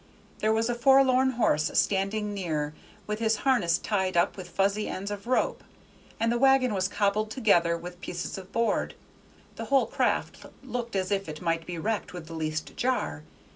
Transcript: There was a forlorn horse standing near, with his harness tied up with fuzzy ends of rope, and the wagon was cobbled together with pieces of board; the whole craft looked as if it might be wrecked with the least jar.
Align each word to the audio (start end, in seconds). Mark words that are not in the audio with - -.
There 0.39 0.51
was 0.51 0.67
a 0.67 0.73
forlorn 0.73 1.33
horse 1.33 1.69
standing 1.77 2.33
near, 2.33 2.73
with 3.05 3.19
his 3.19 3.35
harness 3.45 3.77
tied 3.77 4.17
up 4.17 4.35
with 4.35 4.49
fuzzy 4.49 4.87
ends 4.87 5.11
of 5.11 5.27
rope, 5.27 5.63
and 6.19 6.31
the 6.31 6.39
wagon 6.39 6.73
was 6.73 6.87
cobbled 6.87 7.29
together 7.29 7.77
with 7.77 8.01
pieces 8.01 8.35
of 8.35 8.51
board; 8.51 8.95
the 9.57 9.65
whole 9.65 9.85
craft 9.85 10.43
looked 10.63 10.95
as 10.95 11.11
if 11.11 11.29
it 11.29 11.39
might 11.39 11.67
be 11.67 11.77
wrecked 11.77 12.13
with 12.13 12.25
the 12.25 12.33
least 12.33 12.75
jar. 12.75 13.21